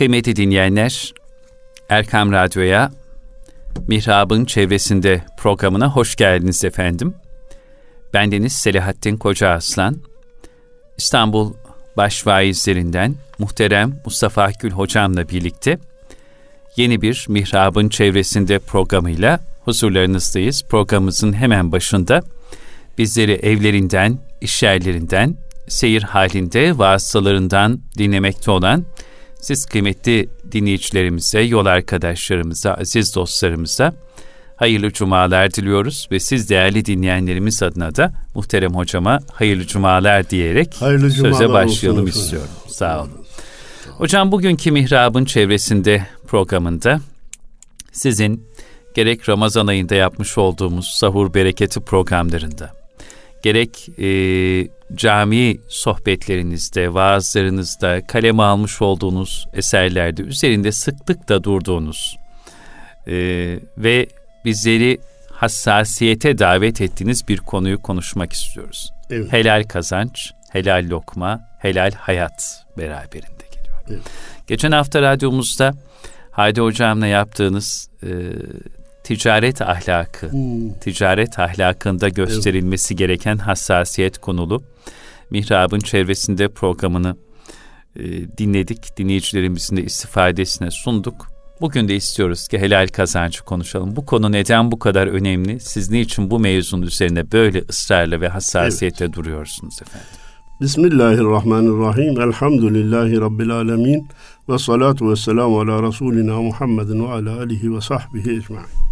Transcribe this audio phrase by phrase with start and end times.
[0.00, 1.14] Kıymetli dinleyenler,
[1.88, 2.90] Erkam Radyo'ya
[3.88, 7.14] Mihrab'ın çevresinde programına hoş geldiniz efendim.
[8.14, 9.96] Bendeniz Selahattin Koca Aslan.
[10.96, 11.54] İstanbul
[11.96, 15.78] başvaizlerinden muhterem Mustafa Gül hocamla birlikte
[16.76, 20.62] yeni bir Mihrab'ın çevresinde programıyla huzurlarınızdayız.
[20.62, 22.22] Programımızın hemen başında
[22.98, 25.36] bizleri evlerinden, iş yerlerinden,
[25.68, 28.84] seyir halinde vasıtalarından dinlemekte olan
[29.42, 33.92] siz kıymetli dinleyicilerimize, yol arkadaşlarımıza, aziz dostlarımıza
[34.56, 41.10] hayırlı cumalar diliyoruz ve siz değerli dinleyenlerimiz adına da muhterem hocama hayırlı cumalar diyerek hayırlı
[41.10, 42.48] söze başlayalım olsun istiyorum.
[42.68, 43.10] Sağ olun.
[43.88, 47.00] Hocam bugünkü Mihrab'ın çevresinde programında
[47.92, 48.46] sizin
[48.94, 52.80] gerek Ramazan ayında yapmış olduğumuz sahur bereketi programlarında
[53.42, 54.08] gerek e,
[54.94, 62.16] cami sohbetlerinizde, vaazlarınızda, kaleme almış olduğunuz eserlerde üzerinde sıklıkla durduğunuz
[63.06, 63.14] e,
[63.78, 64.06] ve
[64.44, 64.98] bizleri
[65.32, 68.92] hassasiyete davet ettiğiniz bir konuyu konuşmak istiyoruz.
[69.10, 69.32] Evet.
[69.32, 73.76] Helal kazanç, helal lokma, helal hayat beraberinde geliyor.
[73.90, 74.02] Evet.
[74.46, 75.74] Geçen hafta radyomuzda
[76.30, 78.08] Haydi Hocam'la yaptığınız e,
[79.04, 80.72] ticaret ahlakı, hmm.
[80.72, 82.98] ticaret ahlakında gösterilmesi evet.
[82.98, 84.62] gereken hassasiyet konulu
[85.30, 87.16] Mihrab'ın çevresinde programını
[87.96, 88.02] e,
[88.38, 88.96] dinledik.
[88.96, 91.26] Dinleyicilerimizin de istifadesine sunduk.
[91.60, 93.96] Bugün de istiyoruz ki helal kazancı konuşalım.
[93.96, 95.60] Bu konu neden bu kadar önemli?
[95.60, 99.16] Siz niçin bu mevzunun üzerine böyle ısrarla ve hassasiyetle evet.
[99.16, 100.08] duruyorsunuz efendim?
[100.60, 102.20] Bismillahirrahmanirrahim.
[102.20, 104.08] Elhamdülillahi Rabbil alemin.
[104.48, 108.89] Ve salatu ve selamu ala Resulina Muhammedin ve ala alihi ve sahbihi ecma'in.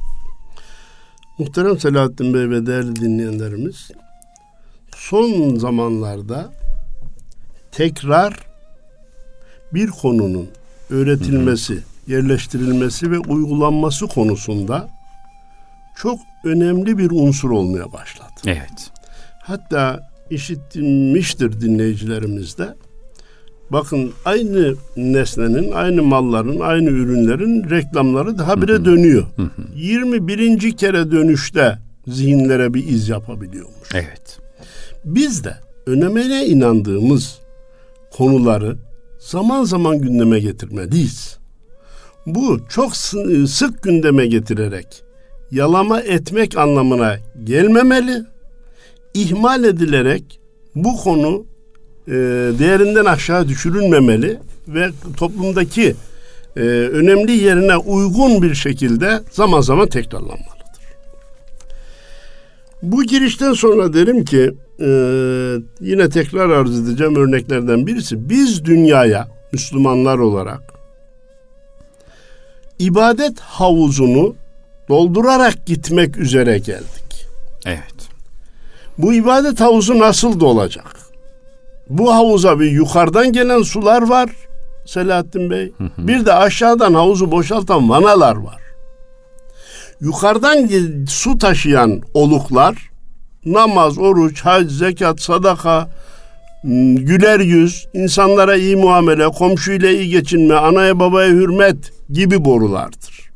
[1.38, 3.90] Muhterem Selahattin Bey ve değerli dinleyenlerimiz,
[4.96, 6.52] son zamanlarda
[7.72, 8.46] tekrar
[9.74, 10.48] bir konunun
[10.90, 14.88] öğretilmesi, yerleştirilmesi ve uygulanması konusunda
[15.96, 18.40] çok önemli bir unsur olmaya başladı.
[18.46, 18.90] Evet.
[19.42, 22.74] Hatta işitmiştir dinleyicilerimiz de.
[23.72, 29.26] Bakın aynı nesnenin, aynı malların, aynı ürünlerin reklamları daha bire dönüyor.
[29.76, 30.76] 21.
[30.76, 33.88] kere dönüşte zihinlere bir iz yapabiliyormuş.
[33.94, 34.38] Evet.
[35.04, 35.56] Biz de
[35.86, 37.38] önemine inandığımız
[38.10, 38.76] konuları
[39.18, 41.38] zaman zaman gündeme getirmeliyiz.
[42.26, 42.96] Bu çok
[43.46, 45.02] sık gündeme getirerek
[45.50, 48.24] yalama etmek anlamına gelmemeli.
[49.14, 50.40] İhmal edilerek
[50.74, 51.46] bu konu
[52.08, 52.12] e,
[52.58, 54.38] değerinden aşağı düşürülmemeli
[54.68, 55.94] ve toplumdaki
[56.56, 60.58] e, önemli yerine uygun bir şekilde zaman zaman tekrarlanmalıdır.
[62.82, 64.88] Bu girişten sonra derim ki e,
[65.80, 70.62] yine tekrar arz edeceğim örneklerden birisi biz dünyaya Müslümanlar olarak
[72.78, 74.34] ibadet havuzunu
[74.88, 77.26] doldurarak gitmek üzere geldik.
[77.66, 78.08] Evet.
[78.98, 81.07] Bu ibadet havuzu nasıl dolacak?
[81.90, 84.30] Bu havuza bir yukarıdan gelen sular var
[84.86, 85.72] Selahattin Bey.
[85.78, 86.08] Hı hı.
[86.08, 88.62] Bir de aşağıdan havuzu boşaltan vanalar var.
[90.00, 90.68] Yukarıdan
[91.08, 92.90] su taşıyan oluklar
[93.44, 95.88] namaz, oruç, hac, zekat, sadaka,
[96.94, 101.76] güler yüz, insanlara iyi muamele, komşuyla iyi geçinme, anaya babaya hürmet
[102.10, 103.30] gibi borulardır.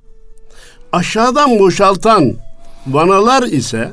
[0.92, 2.32] Aşağıdan boşaltan
[2.86, 3.90] vanalar ise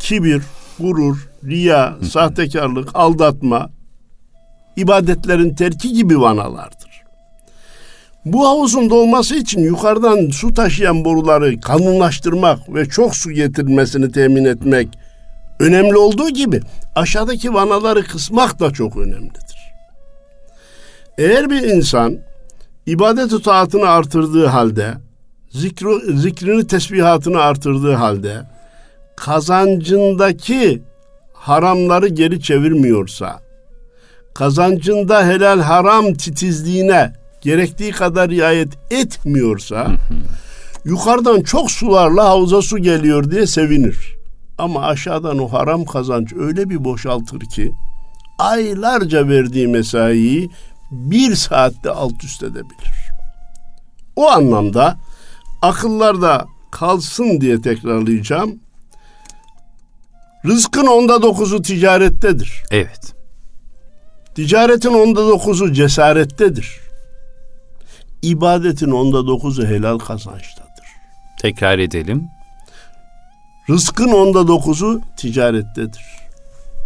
[0.00, 0.42] kibir,
[0.80, 3.70] gurur, riya, sahtekarlık, aldatma,
[4.76, 7.04] ibadetlerin terki gibi vanalardır.
[8.24, 14.88] Bu havuzun dolması için yukarıdan su taşıyan boruları kanunlaştırmak ve çok su getirmesini temin etmek
[15.60, 16.60] önemli olduğu gibi
[16.94, 19.56] aşağıdaki vanaları kısmak da çok önemlidir.
[21.18, 22.18] Eğer bir insan
[22.86, 24.94] ibadet taatını artırdığı halde,
[25.50, 28.42] zikri, zikrini tesbihatını artırdığı halde,
[29.16, 30.82] kazancındaki
[31.44, 33.40] haramları geri çevirmiyorsa,
[34.34, 39.86] kazancında helal haram titizliğine gerektiği kadar riayet etmiyorsa,
[40.84, 44.16] yukarıdan çok sularla havuza su geliyor diye sevinir.
[44.58, 47.72] Ama aşağıdan o haram kazanç öyle bir boşaltır ki,
[48.38, 50.50] aylarca verdiği mesaiyi
[50.90, 52.94] bir saatte alt üst edebilir.
[54.16, 54.96] O anlamda
[55.62, 58.54] akıllarda kalsın diye tekrarlayacağım.
[60.46, 62.62] Rızkın onda dokuzu ticarettedir.
[62.70, 63.14] Evet.
[64.34, 66.80] Ticaretin onda dokuzu cesarettedir.
[68.22, 70.84] İbadetin onda dokuzu helal kazançtadır.
[71.42, 72.24] Tekrar edelim.
[73.70, 76.02] Rızkın onda dokuzu ticarettedir.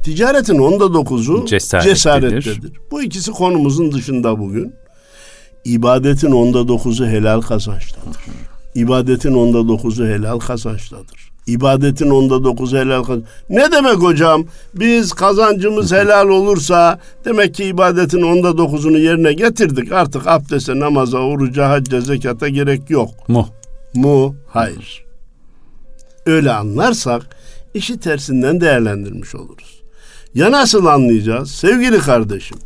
[0.05, 1.95] Ticaretin onda dokuzu cesarettedir.
[1.95, 2.81] cesarettedir.
[2.91, 4.75] Bu ikisi konumuzun dışında bugün.
[5.65, 8.17] İbadetin onda dokuzu helal kazançtadır.
[8.75, 11.31] İbadetin onda dokuzu helal kazançtadır.
[11.49, 13.25] İbadetin onda dokuzu helal kazanç.
[13.51, 14.45] Ne demek hocam?
[14.75, 19.93] Biz kazancımız helal olursa demek ki ibadetin onda dokuzunu yerine getirdik.
[19.93, 23.11] Artık abdeste, namaza, oruca, hacca, zekata gerek yok.
[23.29, 23.49] Mu.
[23.95, 24.35] Mu?
[24.49, 25.05] Hayır.
[26.27, 27.23] Öyle anlarsak
[27.75, 29.83] işi tersinden değerlendirmiş oluruz.
[30.35, 31.51] Ya nasıl anlayacağız?
[31.51, 32.59] Sevgili kardeşim,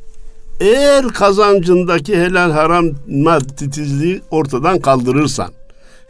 [0.61, 2.87] eğer kazancındaki helal haram
[3.41, 5.51] titizliği ortadan kaldırırsan,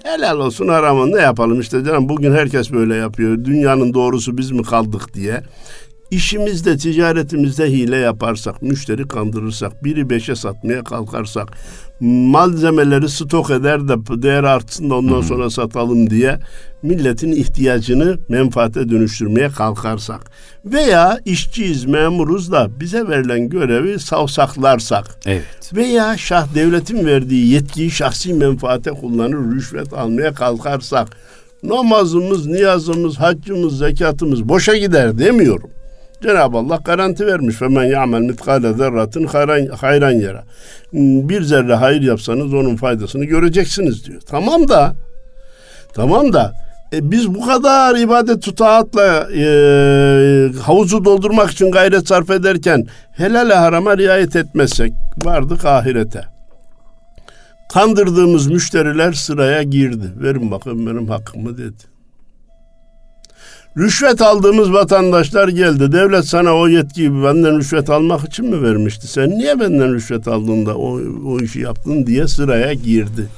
[0.03, 3.45] helal olsun haramın ne yapalım işte canım bugün herkes böyle yapıyor.
[3.45, 5.43] Dünyanın doğrusu biz mi kaldık diye.
[6.13, 11.49] İşimizde, ticaretimizde hile yaparsak, müşteri kandırırsak, biri beşe satmaya kalkarsak,
[12.01, 16.39] malzemeleri stok eder de değer artsın da ondan sonra satalım diye
[16.83, 20.31] milletin ihtiyacını menfaate dönüştürmeye kalkarsak
[20.65, 25.71] veya işçiyiz, memuruz da bize verilen görevi savsaklarsak Evet.
[25.75, 31.17] veya şah devletin verdiği yetkiyi şahsi menfaate kullanır, rüşvet almaya kalkarsak
[31.63, 35.71] namazımız, niyazımız, haccımız, zekatımız boşa gider demiyorum.
[36.23, 37.57] Cenab-ı Allah garanti vermiş.
[37.57, 40.43] Femen ya'mel mitkale zerratin hayran, hayran yere.
[41.29, 44.21] Bir zerre hayır yapsanız onun faydasını göreceksiniz diyor.
[44.27, 44.95] Tamam da
[45.95, 46.53] tamam da
[46.93, 49.45] e, biz bu kadar ibadet tutaatla e,
[50.63, 54.93] havuzu doldurmak için gayret sarf ederken helale harama riayet etmezsek
[55.25, 56.25] vardık ahirete.
[57.73, 60.13] Kandırdığımız müşteriler sıraya girdi.
[60.17, 61.92] Verin bakın benim hakkımı dedi.
[63.79, 65.93] Rüşvet aldığımız vatandaşlar geldi.
[65.93, 69.07] Devlet sana o yetkiyi benden rüşvet almak için mi vermişti?
[69.07, 73.29] Sen niye benden rüşvet aldın da o, o işi yaptın diye sıraya girdi.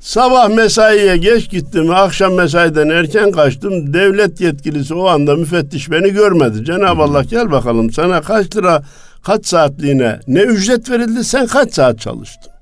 [0.00, 3.94] Sabah mesaiye geç gittim, akşam mesaiden erken kaçtım.
[3.94, 6.64] Devlet yetkilisi o anda müfettiş beni görmedi.
[6.64, 8.82] Cenab-ı Allah gel bakalım sana kaç lira,
[9.22, 12.55] kaç saatliğine ne ücret verildi, sen kaç saat çalıştın?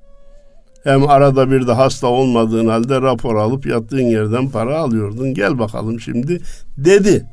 [0.85, 5.35] Hem arada bir de hasta olmadığın halde rapor alıp yattığın yerden para alıyordun.
[5.35, 6.41] Gel bakalım şimdi
[6.79, 7.27] dedi.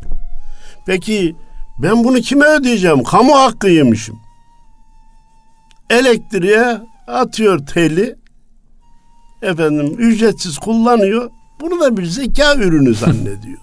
[0.86, 1.36] Peki
[1.82, 3.04] ben bunu kime ödeyeceğim?
[3.04, 4.16] Kamu hakkı yemişim.
[5.90, 8.16] Elektriğe atıyor teli.
[9.42, 11.30] Efendim ücretsiz kullanıyor.
[11.62, 13.60] Bunu da bir zeka ürünü zannediyor.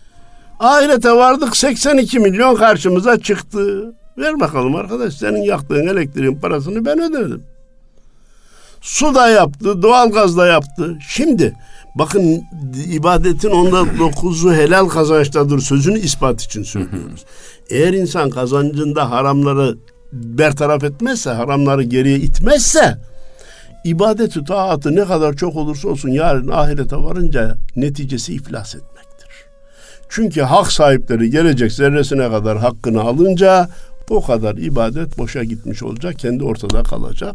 [0.60, 3.94] Ahirete vardık 82 milyon karşımıza çıktı.
[4.18, 7.44] Ver bakalım arkadaş senin yaktığın elektriğin parasını ben ödedim.
[8.80, 10.98] Su da yaptı, doğalgaz da yaptı.
[11.08, 11.54] Şimdi
[11.94, 12.44] bakın
[12.90, 17.24] ibadetin onda dokuzu helal kazançtadır sözünü ispat için söylüyoruz.
[17.70, 19.78] Eğer insan kazancında haramları
[20.12, 22.98] bertaraf etmezse, haramları geriye itmezse
[23.84, 29.28] ibadeti taatı ne kadar çok olursa olsun yarın ahirete varınca neticesi iflas etmektir.
[30.08, 33.68] Çünkü hak sahipleri gelecek zerresine kadar hakkını alınca
[34.10, 37.34] o kadar ibadet boşa gitmiş olacak, kendi ortada kalacak.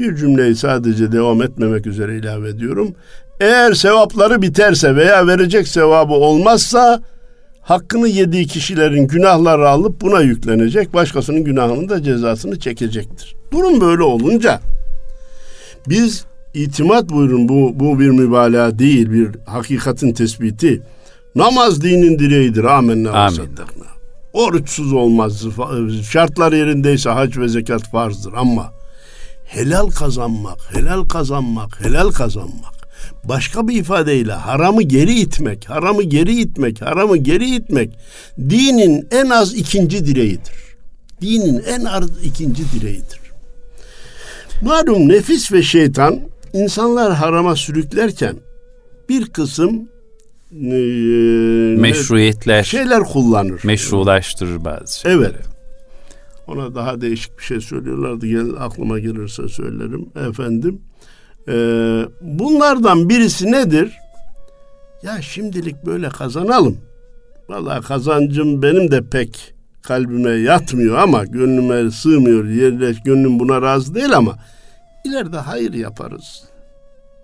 [0.00, 2.94] Bir cümleyi sadece devam etmemek üzere ilave ediyorum.
[3.40, 7.02] Eğer sevapları biterse veya verecek sevabı olmazsa
[7.60, 10.94] hakkını yediği kişilerin günahları alıp buna yüklenecek.
[10.94, 13.36] Başkasının günahının da cezasını çekecektir.
[13.52, 14.60] Durum böyle olunca
[15.88, 16.24] biz
[16.54, 20.82] itimat buyurun bu, bu bir mübalağa değil bir hakikatin tespiti.
[21.34, 22.64] Namaz dinin direğidir.
[22.64, 23.50] Amenna Amin.
[24.32, 25.44] Oruçsuz olmaz.
[26.10, 28.79] Şartlar yerindeyse hac ve zekat farzdır ama
[29.50, 32.74] helal kazanmak, helal kazanmak, helal kazanmak.
[33.24, 37.90] Başka bir ifadeyle haramı geri itmek, haramı geri itmek, haramı geri itmek
[38.38, 40.54] dinin en az ikinci direğidir.
[41.22, 43.20] Dinin en az ikinci direğidir.
[44.62, 46.20] Malum nefis ve şeytan
[46.52, 48.36] insanlar harama sürüklerken
[49.08, 49.88] bir kısım
[50.52, 50.76] e,
[51.80, 53.60] Meşruiyetler, şeyler kullanır.
[53.64, 55.20] meşrulaştırır bazı şeyleri.
[55.20, 55.34] Evet.
[56.50, 58.26] Ona daha değişik bir şey söylüyorlardı.
[58.26, 60.08] Gel aklıma gelirse söylerim.
[60.28, 60.80] Efendim.
[61.48, 61.54] E,
[62.20, 63.92] bunlardan birisi nedir?
[65.02, 66.78] Ya şimdilik böyle kazanalım.
[67.48, 72.48] Vallahi kazancım benim de pek kalbime yatmıyor ama gönlüme sığmıyor.
[72.48, 74.38] Yerleş gönlüm buna razı değil ama
[75.04, 76.44] ileride hayır yaparız.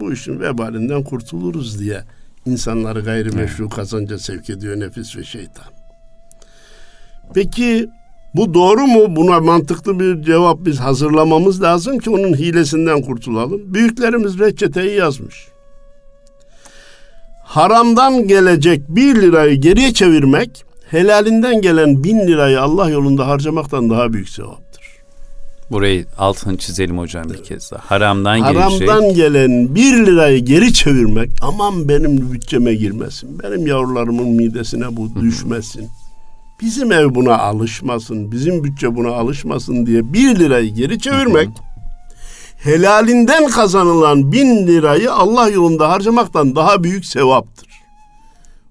[0.01, 2.03] Bu işin vebalinden kurtuluruz diye
[2.47, 5.73] insanları gayrimeşru kazanca sevk ediyor nefis ve şeytan.
[7.35, 7.89] Peki
[8.37, 9.17] bu doğru mu?
[9.17, 13.75] Buna mantıklı bir cevap biz hazırlamamız lazım ki onun hilesinden kurtulalım.
[13.75, 15.49] Büyüklerimiz reçeteyi yazmış.
[17.45, 24.29] Haramdan gelecek bir lirayı geriye çevirmek, helalinden gelen bin lirayı Allah yolunda harcamaktan daha büyük
[24.29, 24.67] sevaptır.
[25.71, 27.81] Burayı altını çizelim hocam bir kez daha.
[27.91, 29.17] Haramdan, Haramdan gelecek.
[29.17, 35.89] gelen bir lirayı geri çevirmek, aman benim bütçeme girmesin, benim yavrularımın midesine bu düşmesin.
[36.61, 41.49] Bizim ev buna alışmasın, bizim bütçe buna alışmasın diye bir lirayı geri çevirmek,
[42.57, 47.69] helalinden kazanılan bin lirayı Allah yolunda harcamaktan daha büyük sevaptır.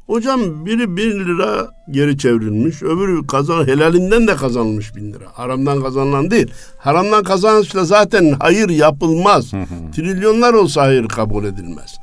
[0.07, 5.25] Hocam biri bir lira geri çevrilmiş, öbürü kazan helalinden de kazanılmış bin lira.
[5.33, 6.51] Haramdan kazanılan değil.
[6.77, 9.51] Haramdan kazanışla zaten hayır yapılmaz.
[9.95, 11.95] Trilyonlar olsa hayır kabul edilmez.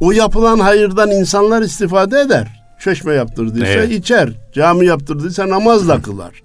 [0.00, 2.61] O yapılan hayırdan insanlar istifade eder.
[2.84, 3.92] Çeşme yaptırdıysa evet.
[3.92, 4.30] içer.
[4.52, 6.42] Cami yaptırdıysa namazla kılar.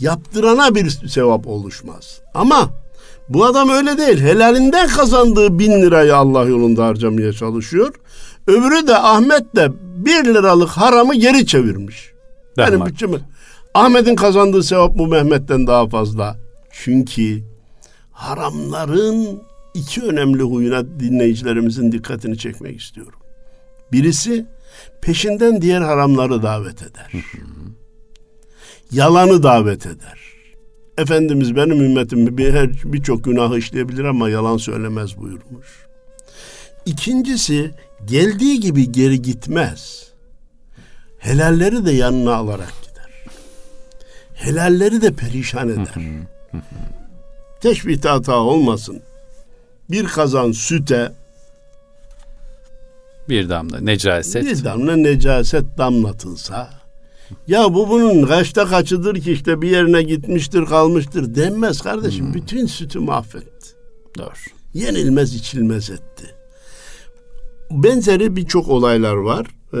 [0.00, 2.20] Yaptırana bir sevap oluşmaz.
[2.34, 2.70] Ama
[3.28, 4.20] bu adam öyle değil.
[4.20, 7.94] Helalinden kazandığı bin lirayı Allah yolunda harcamaya çalışıyor.
[8.46, 9.72] Öbürü de Ahmet de
[10.04, 12.12] bir liralık haramı geri çevirmiş.
[12.58, 13.16] Benim bütçemi.
[13.74, 16.36] Ahmet'in kazandığı sevap bu Mehmet'ten daha fazla.
[16.70, 17.42] Çünkü
[18.12, 19.42] haramların
[19.74, 23.18] iki önemli huyuna dinleyicilerimizin dikkatini çekmek istiyorum.
[23.92, 24.46] Birisi
[25.02, 27.12] peşinden diğer haramları davet eder.
[28.92, 30.18] Yalanı davet eder.
[30.98, 35.66] Efendimiz benim ümmetim birçok bir günah işleyebilir ama yalan söylemez buyurmuş.
[36.86, 37.70] İkincisi
[38.04, 40.08] geldiği gibi geri gitmez.
[41.18, 43.10] Helalleri de yanına alarak gider.
[44.34, 45.94] Helalleri de perişan eder.
[47.60, 49.02] Teşbihte hata olmasın.
[49.90, 51.12] Bir kazan süte
[53.28, 54.44] bir damla necaset.
[54.44, 56.70] Bir damla necaset damlatılsa
[57.46, 62.26] ya bu bunun kaçta kaçıdır ki işte bir yerine gitmiştir kalmıştır denmez kardeşim.
[62.26, 62.34] Hmm.
[62.34, 63.68] Bütün sütü mahvetti.
[64.18, 64.28] Doğru.
[64.74, 66.34] Yenilmez içilmez etti.
[67.70, 69.46] Benzeri birçok olaylar var.
[69.74, 69.78] Ee,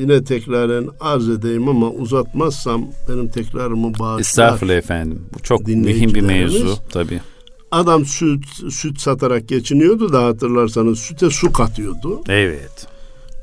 [0.00, 4.20] yine tekraren arz edeyim ama uzatmazsam benim tekrarımı bağışlar.
[4.20, 5.26] Estağfurullah efendim.
[5.34, 7.20] Bu çok mühim bir mevzu tabii.
[7.74, 12.22] Adam süt süt satarak geçiniyordu da hatırlarsanız süte su katıyordu.
[12.28, 12.86] Evet.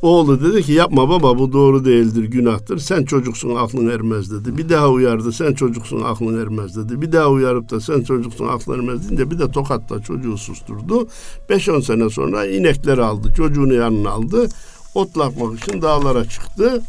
[0.02, 2.78] Oğlu dedi ki yapma baba bu doğru değildir günahtır.
[2.78, 4.58] Sen çocuksun aklın ermez dedi.
[4.58, 7.02] Bir daha uyardı sen çocuksun aklın ermez dedi.
[7.02, 11.08] Bir daha uyarıp da sen çocuksun aklın ermez deyince bir de tokatla çocuğu susturdu.
[11.50, 14.50] 5-10 sene sonra inekleri aldı çocuğunu yanına aldı.
[14.96, 16.82] Otlakmak için dağlara çıktı.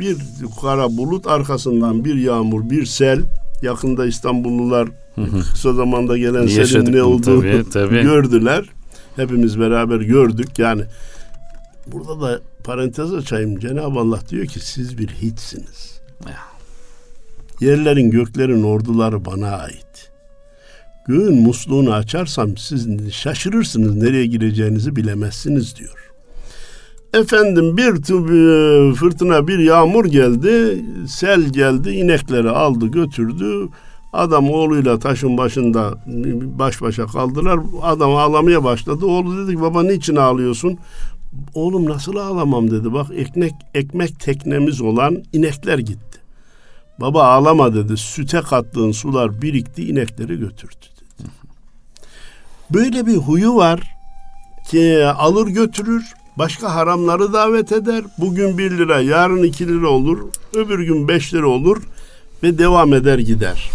[0.00, 0.16] Bir
[0.60, 3.22] kara bulut arkasından bir yağmur bir sel
[3.62, 4.88] yakında İstanbullular
[5.52, 8.02] kısa zamanda gelen selin ne olduğunu tabii, tabii.
[8.02, 8.64] gördüler.
[9.16, 10.58] Hepimiz beraber gördük.
[10.58, 10.82] Yani
[11.86, 13.58] burada da parantez açayım.
[13.58, 16.00] Cenab-ı Allah diyor ki siz bir hiçsiniz.
[17.60, 20.10] Yerlerin göklerin orduları bana ait.
[21.08, 26.10] Göğün musluğunu açarsam siz şaşırırsınız nereye gireceğinizi bilemezsiniz diyor.
[27.14, 27.92] Efendim bir
[28.94, 33.68] fırtına bir yağmur geldi, sel geldi, inekleri aldı götürdü.
[34.12, 35.94] Adam oğluyla taşın başında
[36.58, 37.60] baş başa kaldılar.
[37.82, 39.06] Adam ağlamaya başladı.
[39.06, 40.78] Oğlu dedi ki baba niçin ağlıyorsun?
[41.54, 42.92] Oğlum nasıl ağlamam dedi.
[42.92, 46.20] Bak ekmek ekmek teknemiz olan inekler gitti.
[47.00, 47.96] Baba ağlama dedi.
[47.96, 51.28] Süte kattığın sular birikti inekleri götürdü dedi.
[52.70, 53.96] Böyle bir huyu var
[54.70, 58.04] ki alır götürür başka haramları davet eder.
[58.18, 60.18] Bugün bir lira, yarın iki lira olur,
[60.54, 61.82] öbür gün beş lira olur
[62.42, 63.70] ve devam eder gider.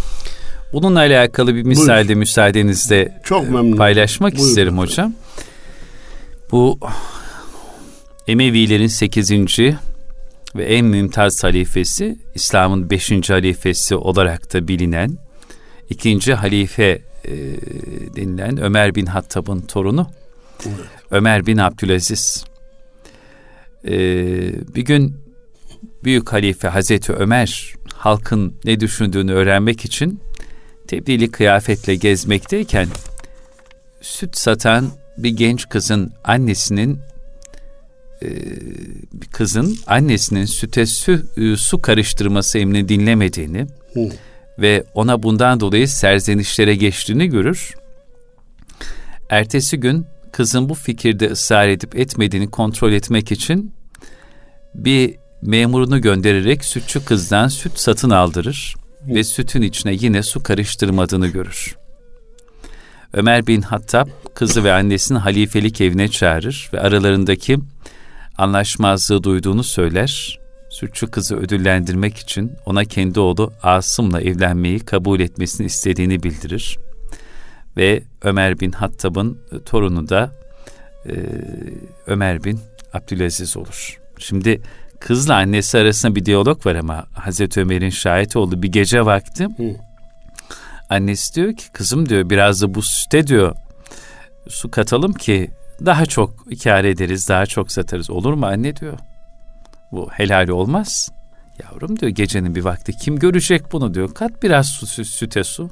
[0.73, 2.17] Bununla alakalı bir misalde Buyur.
[2.17, 3.77] müsaadenizle Çok e, memnun.
[3.77, 4.47] paylaşmak Buyur.
[4.47, 5.13] isterim hocam.
[6.51, 6.79] Bu
[8.27, 9.31] Emevilerin 8.
[10.55, 13.29] ve en mümtaz halifesi, İslam'ın 5.
[13.29, 15.17] halifesi olarak da bilinen
[15.89, 17.31] ikinci halife e,
[18.15, 20.07] denilen Ömer bin Hattab'ın torunu
[20.65, 20.75] evet.
[21.11, 22.45] Ömer bin Abdülaziz.
[23.87, 23.93] E,
[24.75, 25.15] bir gün
[26.03, 30.19] büyük halife Hazreti Ömer halkın ne düşündüğünü öğrenmek için
[30.87, 32.87] tebdili kıyafetle gezmekteyken
[34.01, 36.99] süt satan bir genç kızın annesinin
[38.23, 38.27] e,
[39.31, 44.09] kızın annesinin süte su, e, su karıştırması emrini dinlemediğini Hı.
[44.59, 47.73] ve ona bundan dolayı serzenişlere geçtiğini görür.
[49.29, 53.73] Ertesi gün kızın bu fikirde ısrar edip etmediğini kontrol etmek için
[54.75, 58.75] bir memurunu göndererek sütçü kızdan süt satın aldırır
[59.07, 61.75] ve sütün içine yine su karıştırmadığını görür.
[63.13, 67.57] Ömer bin Hattab kızı ve annesini halifelik evine çağırır ve aralarındaki
[68.37, 70.39] anlaşmazlığı duyduğunu söyler.
[70.69, 76.77] Sütçü kızı ödüllendirmek için ona kendi oğlu Asım'la evlenmeyi kabul etmesini istediğini bildirir.
[77.77, 80.31] Ve Ömer bin Hattab'ın torunu da
[81.09, 81.13] e,
[82.07, 82.59] Ömer bin
[82.93, 83.99] Abdülaziz olur.
[84.17, 84.61] Şimdi
[85.05, 89.43] kızla annesi arasında bir diyalog var ama Hazreti Ömer'in şahit olduğu bir gece vakti.
[89.43, 89.75] Hı.
[90.89, 93.55] Annesi diyor ki kızım diyor biraz da bu süte diyor
[94.49, 95.51] su katalım ki
[95.85, 98.09] daha çok kâr ederiz, daha çok satarız.
[98.09, 98.97] Olur mu anne diyor.
[99.91, 101.09] Bu helal olmaz.
[101.63, 104.13] Yavrum diyor gecenin bir vakti kim görecek bunu diyor.
[104.13, 105.69] Kat biraz su, süte su.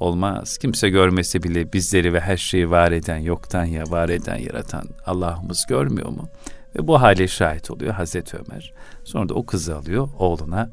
[0.00, 0.58] olmaz.
[0.58, 5.66] Kimse görmese bile bizleri ve her şeyi var eden, yoktan ya var eden, yaratan Allah'ımız
[5.68, 6.28] görmüyor mu?
[6.76, 8.72] Ve bu hale şahit oluyor Hazreti Ömer.
[9.04, 10.70] Sonra da o kızı alıyor, oğluna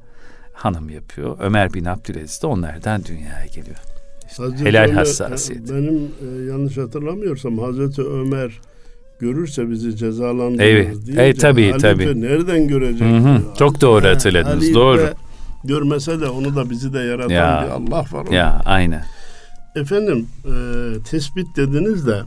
[0.53, 1.37] hanım yapıyor.
[1.39, 3.77] Ömer bin Abdülaziz de onlardan dünyaya geliyor.
[4.31, 5.69] İşte helal Ömer, hassasiyet.
[5.69, 8.59] Benim e, yanlış hatırlamıyorsam Hazreti Ömer
[9.19, 10.87] görürse bizi cezalandırır evet.
[10.87, 12.21] deyince evet, tabii, tabii.
[12.21, 13.07] nereden görecek?
[13.07, 13.41] Hı hı.
[13.59, 14.63] Çok doğru hatırladınız.
[14.63, 14.97] Ali doğru.
[14.97, 15.13] De,
[15.63, 18.27] görmese de onu da bizi de yaratan ya, bir Allah var.
[18.31, 19.05] Ya aynen.
[19.75, 20.53] Efendim e,
[21.03, 22.21] tespit dediniz de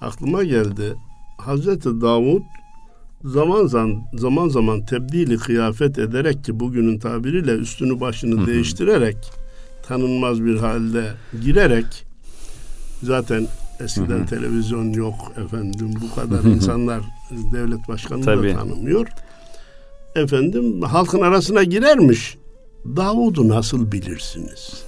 [0.00, 0.94] aklıma geldi.
[1.38, 2.42] Hazreti Davud
[3.24, 8.46] zaman zaman zaman zaman tebdili kıyafet ederek ki bugünün tabiriyle üstünü başını Hı-hı.
[8.46, 9.16] değiştirerek
[9.88, 11.04] tanınmaz bir halde
[11.42, 12.04] girerek
[13.02, 13.46] zaten
[13.80, 14.26] eskiden Hı-hı.
[14.26, 17.00] televizyon yok efendim bu kadar insanlar
[17.52, 18.48] devlet başkanını Tabii.
[18.48, 19.06] da tanımıyor.
[20.14, 22.36] Efendim halkın arasına girermiş.
[22.84, 24.82] Davud'u nasıl bilirsiniz?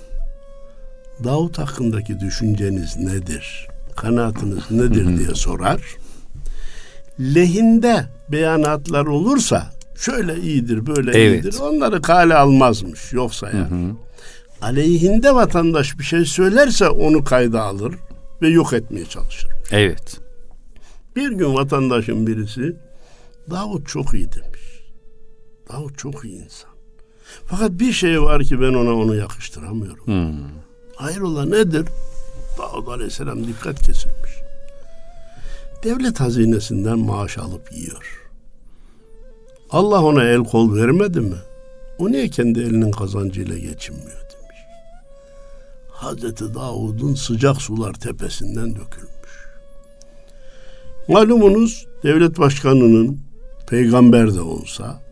[1.25, 3.69] Davut hakkındaki düşünceniz nedir?
[3.97, 5.81] Kanaatınız nedir diye sorar.
[7.21, 11.45] Lehinde beyanatlar olursa şöyle iyidir, böyle evet.
[11.45, 11.59] iyidir.
[11.61, 13.13] Onları kale almazmış.
[13.13, 13.95] Yoksa yani.
[14.63, 17.95] Aleyhinde vatandaş bir şey söylerse onu kayda alır
[18.43, 19.51] ve yok etmeye çalışır.
[19.71, 20.21] Evet.
[21.17, 22.77] Bir gün vatandaşın birisi
[23.51, 24.83] Davut çok iyi demiş.
[25.69, 26.71] Davut çok iyi insan.
[27.47, 30.07] Fakat bir şey var ki ben ona onu yakıştıramıyorum.
[30.07, 30.35] Hmm.
[30.97, 31.89] Hayrola nedir?
[32.59, 34.31] Davud Aleyhisselam dikkat kesilmiş.
[35.85, 38.21] Devlet hazinesinden maaş alıp yiyor.
[39.71, 41.37] Allah ona el kol vermedi mi?
[41.99, 44.59] O niye kendi elinin kazancıyla geçinmiyor demiş.
[45.91, 49.35] Hazreti Davud'un sıcak sular tepesinden dökülmüş.
[51.09, 53.21] Malumunuz devlet başkanının
[53.69, 55.03] peygamber de olsa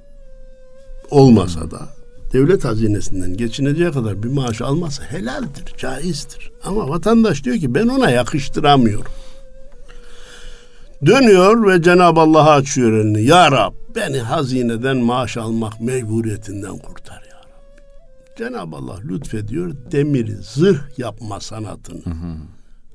[1.11, 1.89] olmasa da
[2.33, 6.53] devlet hazinesinden geçineceği kadar bir maaş alması helaldir, caizdir.
[6.65, 9.13] Ama vatandaş diyor ki ben ona yakıştıramıyorum.
[11.07, 13.23] Dönüyor ve Cenab-ı Allah'a açıyor elini.
[13.23, 17.83] Ya Rab beni hazineden maaş almak mecburiyetinden kurtar ya Rabbi.
[18.39, 22.05] Cenab-ı Allah lütfediyor demiri zırh yapma sanatını.
[22.05, 22.35] Hı hı.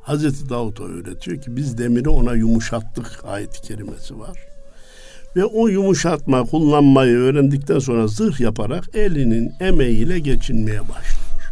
[0.02, 4.38] Hazreti Davut'a öğretiyor ki biz demiri ona yumuşattık ayet-i kerimesi var.
[5.36, 11.52] Ve o yumuşatma kullanmayı öğrendikten sonra zırh yaparak elinin emeğiyle geçinmeye başlıyor.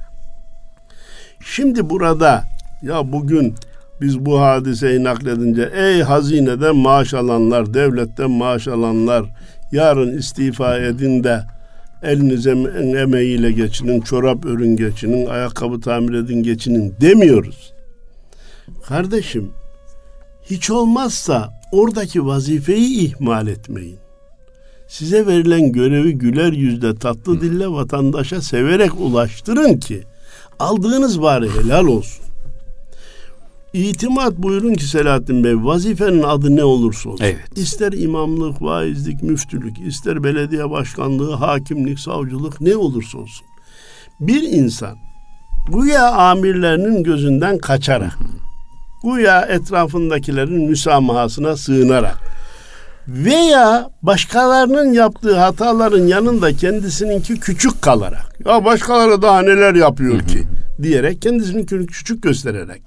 [1.46, 2.44] Şimdi burada
[2.82, 3.56] ya bugün
[4.02, 9.26] biz bu hadiseyi nakledince ey hazineden maaş alanlar, devletten maaş alanlar
[9.72, 11.44] yarın istifa edin de
[12.04, 12.52] elinize
[13.00, 17.74] emeğiyle geçinin, çorap örün geçinin, ayakkabı tamir edin geçinin demiyoruz.
[18.88, 19.52] Kardeşim
[20.44, 24.00] hiç olmazsa oradaki vazifeyi ihmal etmeyin.
[24.88, 30.04] Size verilen görevi güler yüzle tatlı dille vatandaşa severek ulaştırın ki
[30.60, 32.25] aldığınız bari helal olsun.
[33.76, 37.26] İtimat buyurun ki Selahattin Bey vazifenin adı ne olursa olsun.
[37.26, 37.58] Evet.
[37.58, 43.48] İster imamlık, vaizlik, müftülük, ister belediye başkanlığı, hakimlik, savcılık ne olursa olsun.
[44.20, 44.98] Bir insan
[45.74, 48.18] güya amirlerinin gözünden kaçarak
[49.04, 52.18] güya etrafındakilerin müsamahasına sığınarak
[53.08, 60.44] veya başkalarının yaptığı hataların yanında kendisininki küçük kalarak ya başkaları daha neler yapıyor ki
[60.82, 62.82] diyerek kendisini küçük göstererek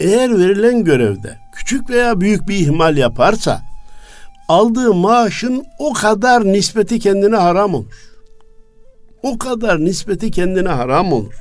[0.00, 3.62] eğer verilen görevde küçük veya büyük bir ihmal yaparsa
[4.48, 8.10] aldığı maaşın o kadar nispeti kendine haram olur.
[9.22, 11.34] O kadar nispeti kendine haram olur.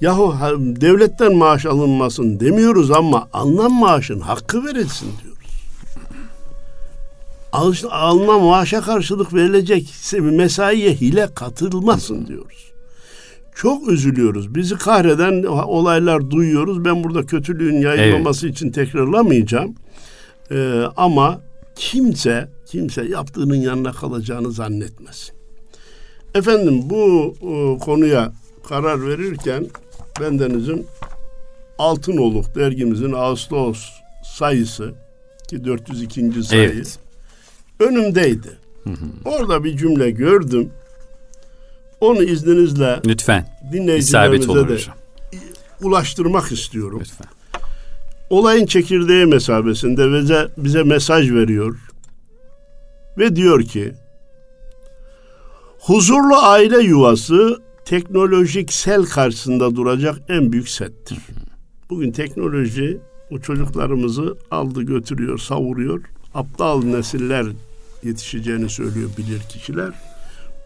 [0.00, 5.36] Yahu devletten maaş alınmasın demiyoruz ama alınan maaşın hakkı verilsin diyoruz.
[7.90, 12.75] Alınan maaşa karşılık verilecek mesaiye hile katılmasın diyoruz.
[13.56, 14.54] Çok üzülüyoruz.
[14.54, 16.84] Bizi kahreden olaylar duyuyoruz.
[16.84, 18.56] Ben burada kötülüğün yayılmaması evet.
[18.56, 19.74] için tekrarlamayacağım.
[20.50, 21.40] Ee, ama
[21.76, 25.34] kimse kimse yaptığının yanına kalacağını zannetmesin.
[26.34, 28.32] Efendim bu e, konuya
[28.68, 29.66] karar verirken
[30.20, 30.86] bendenizin
[31.78, 33.90] Altınoluk dergimizin Ağustos
[34.24, 34.92] sayısı
[35.48, 36.42] ki 402.
[36.42, 36.98] sayı evet.
[37.80, 38.58] önümdeydi.
[38.84, 39.06] Hı hı.
[39.24, 40.70] Orada bir cümle gördüm.
[42.00, 44.94] Onu izninizle lütfen dinleyicilerimize de hocam.
[45.82, 47.00] ulaştırmak istiyorum.
[47.00, 47.26] Lütfen.
[48.30, 51.76] Olayın çekirdeği mesabesinde bize, bize mesaj veriyor
[53.18, 53.94] ve diyor ki
[55.80, 61.18] huzurlu aile yuvası teknolojik sel karşısında duracak en büyük settir.
[61.90, 66.00] Bugün teknoloji o çocuklarımızı aldı götürüyor, savuruyor.
[66.34, 67.46] Aptal nesiller
[68.02, 69.92] yetişeceğini söylüyor bilir kişiler.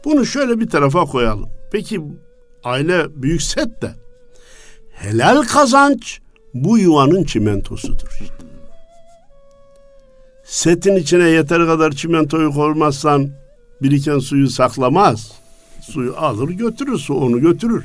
[0.05, 1.49] Bunu şöyle bir tarafa koyalım.
[1.73, 2.01] Peki
[2.65, 3.95] aile büyük set de
[5.01, 6.21] Helal kazanç
[6.55, 8.35] bu yuvanın çimentosudur işte.
[10.45, 13.31] Setin içine yeteri kadar çimentoyu koymazsan
[13.83, 15.33] biriken suyu saklamaz.
[15.81, 17.85] Suyu alır götürür, su onu götürür.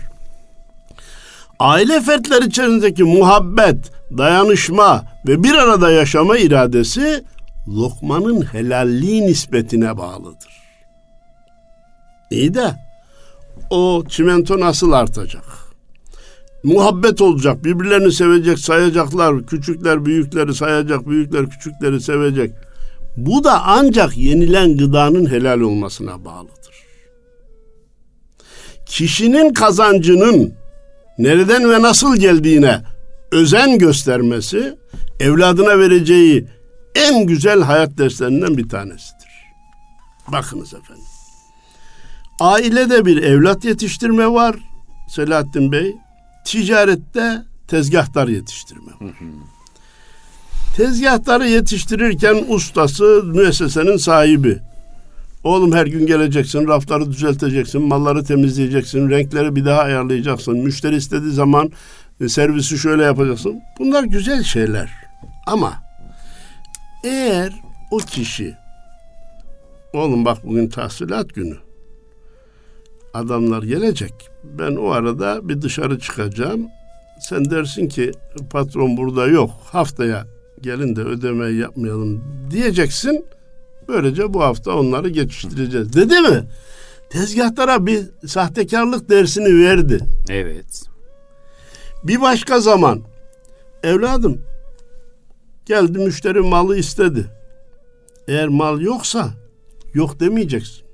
[1.60, 7.24] Aile fertleri içerisindeki muhabbet, dayanışma ve bir arada yaşama iradesi
[7.68, 10.65] lokmanın helalliği nispetine bağlıdır.
[12.32, 12.76] İyi de
[13.70, 15.44] o çimento nasıl artacak?
[16.64, 22.52] Muhabbet olacak, birbirlerini sevecek, sayacaklar, küçükler büyükleri sayacak, büyükler küçükleri sevecek.
[23.18, 26.76] Bu da ancak yenilen gıdanın helal olmasına bağlıdır.
[28.86, 30.54] Kişinin kazancının
[31.18, 32.82] nereden ve nasıl geldiğine
[33.32, 34.78] özen göstermesi
[35.20, 36.48] evladına vereceği
[36.96, 39.30] en güzel hayat derslerinden bir tanesidir.
[40.28, 41.05] Bakınız efendim.
[42.40, 44.56] Ailede bir evlat yetiştirme var
[45.10, 45.96] Selahattin Bey.
[46.46, 49.14] Ticarette tezgahtar yetiştirme var.
[50.76, 54.60] Tezgahtarı yetiştirirken ustası müessesenin sahibi.
[55.44, 60.58] Oğlum her gün geleceksin, rafları düzelteceksin, malları temizleyeceksin, renkleri bir daha ayarlayacaksın.
[60.58, 61.72] Müşteri istediği zaman
[62.22, 63.62] e, servisi şöyle yapacaksın.
[63.80, 64.92] Bunlar güzel şeyler.
[65.48, 65.74] Ama
[67.04, 67.54] eğer
[67.92, 68.54] o kişi
[69.94, 71.65] oğlum bak bugün tahsilat günü
[73.16, 74.14] adamlar gelecek.
[74.44, 76.68] Ben o arada bir dışarı çıkacağım.
[77.20, 78.12] Sen dersin ki
[78.50, 79.52] patron burada yok.
[79.64, 80.28] Haftaya
[80.62, 83.26] gelin de ödemeyi yapmayalım diyeceksin.
[83.88, 85.94] Böylece bu hafta onları geçiştireceğiz.
[85.94, 86.44] Dedi mi?
[87.10, 90.00] Tezgahtara bir sahtekarlık dersini verdi.
[90.30, 90.84] Evet.
[92.04, 93.02] Bir başka zaman
[93.84, 94.42] evladım
[95.66, 97.26] geldi müşteri malı istedi.
[98.28, 99.30] Eğer mal yoksa
[99.94, 100.85] yok demeyeceksin.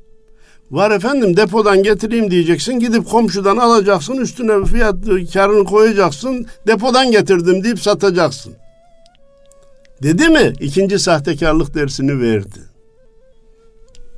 [0.72, 2.80] Var efendim depodan getireyim diyeceksin.
[2.80, 4.18] Gidip komşudan alacaksın.
[4.18, 4.96] Üstüne fiyat
[5.34, 6.46] karını koyacaksın.
[6.68, 8.54] Depodan getirdim deyip satacaksın.
[10.04, 10.54] Dedi mi?
[10.60, 12.60] İkinci sahtekarlık dersini verdi.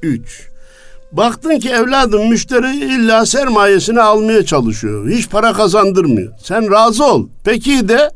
[0.02, 0.48] Üç.
[1.12, 5.10] Baktın ki evladım müşteri illa sermayesini almaya çalışıyor.
[5.10, 6.34] Hiç para kazandırmıyor.
[6.44, 7.28] Sen razı ol.
[7.44, 8.12] Peki de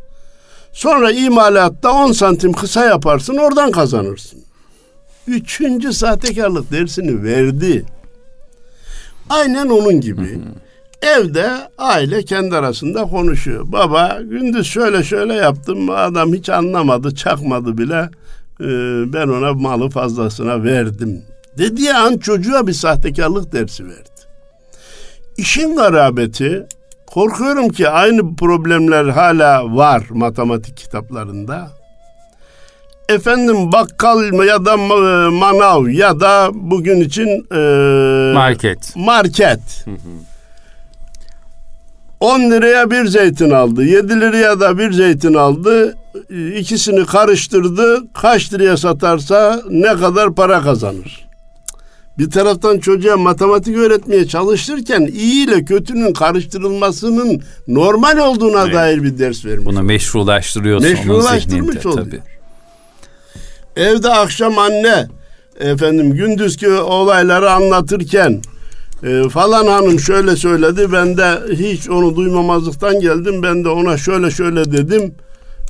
[0.73, 4.39] sonra imalatta 10 santim kısa yaparsın oradan kazanırsın.
[5.27, 7.85] Üçüncü sahtekarlık dersini verdi.
[9.29, 10.39] Aynen onun gibi.
[11.01, 13.63] Evde aile kendi arasında konuşuyor.
[13.65, 15.89] Baba gündüz şöyle şöyle yaptım.
[15.89, 18.09] Adam hiç anlamadı, çakmadı bile.
[18.61, 21.21] Ee, ben ona malı fazlasına verdim.
[21.57, 24.09] Dediği an çocuğa bir sahtekarlık dersi verdi.
[25.37, 26.65] İşin garabeti
[27.07, 31.76] korkuyorum ki aynı problemler hala var matematik kitaplarında.
[33.09, 34.77] Efendim bakkal ya da
[35.31, 38.95] manav ya da bugün için e, market.
[38.95, 39.85] Market.
[42.19, 43.83] 10 liraya bir zeytin aldı.
[43.83, 45.97] 7 liraya da bir zeytin aldı.
[46.57, 48.03] İkisini karıştırdı.
[48.13, 51.27] Kaç liraya satarsa ne kadar para kazanır.
[52.17, 58.73] Bir taraftan çocuğa matematik öğretmeye çalışırken iyi ile kötünün karıştırılmasının normal olduğuna evet.
[58.73, 59.65] dair bir ders vermiş.
[59.65, 62.36] Bunu meşrulaştırıyorsun Meşrulaştırmış zihninde, tabii.
[63.77, 65.07] Evde akşam anne
[65.59, 68.41] efendim gündüzki olayları anlatırken
[69.03, 74.31] e, falan hanım şöyle söyledi ben de hiç onu duymamazlıktan geldim ben de ona şöyle
[74.31, 75.15] şöyle dedim.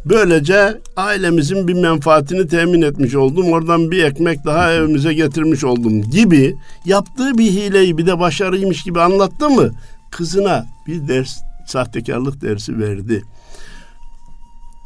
[0.05, 3.51] Böylece ailemizin bir menfaatini temin etmiş oldum.
[3.51, 9.01] Oradan bir ekmek daha evimize getirmiş oldum gibi yaptığı bir hileyi bir de başarıymış gibi
[9.01, 9.71] anlattı mı?
[10.11, 13.23] Kızına bir ders sahtekarlık dersi verdi.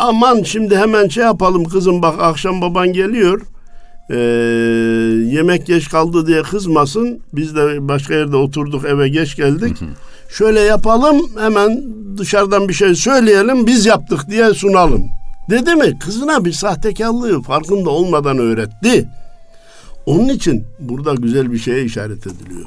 [0.01, 3.41] Aman şimdi hemen şey yapalım kızım bak akşam baban geliyor.
[4.09, 4.15] Ee,
[5.35, 7.21] yemek geç kaldı diye kızmasın.
[7.33, 9.77] Biz de başka yerde oturduk eve geç geldik.
[10.29, 11.83] Şöyle yapalım hemen
[12.17, 15.03] dışarıdan bir şey söyleyelim biz yaptık diye sunalım.
[15.49, 15.99] Dedi mi?
[15.99, 19.09] Kızına bir sahtekarlığı farkında olmadan öğretti.
[20.05, 22.65] Onun için burada güzel bir şeye işaret ediliyor.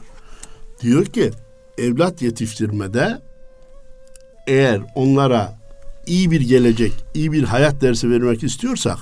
[0.83, 1.31] Diyor ki
[1.79, 3.19] evlat yetiştirmede
[4.47, 5.64] eğer onlara
[6.07, 8.99] iyi bir gelecek, iyi bir hayat dersi vermek istiyorsak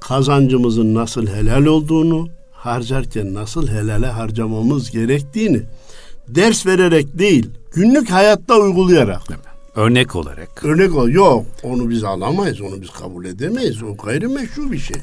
[0.00, 5.62] kazancımızın nasıl helal olduğunu, harcarken nasıl helale harcamamız gerektiğini
[6.28, 9.22] ders vererek değil, günlük hayatta uygulayarak.
[9.76, 10.64] Örnek olarak.
[10.64, 11.08] Örnek ol.
[11.08, 13.82] Yok, onu biz alamayız, onu biz kabul edemeyiz.
[13.82, 14.96] O gayrimeşru bir şey.